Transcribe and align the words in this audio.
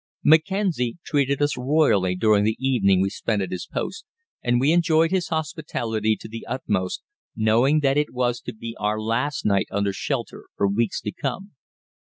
Mackenzie 0.25 0.97
treated 1.05 1.43
us 1.43 1.55
royally 1.55 2.15
during 2.15 2.43
the 2.43 2.57
evening 2.59 3.01
we 3.01 3.11
spent 3.11 3.43
at 3.43 3.51
his 3.51 3.67
post, 3.67 4.03
and 4.41 4.59
we 4.59 4.71
enjoyed 4.71 5.11
his 5.11 5.27
hospitality 5.27 6.15
to 6.15 6.27
the 6.27 6.43
utmost, 6.47 7.03
knowing 7.35 7.81
that 7.81 7.97
it 7.99 8.11
was 8.11 8.41
to 8.41 8.51
be 8.55 8.75
our 8.79 8.99
last 8.99 9.45
night 9.45 9.67
under 9.69 9.93
shelter 9.93 10.45
for 10.57 10.67
weeks 10.67 11.01
to 11.01 11.11
come. 11.11 11.51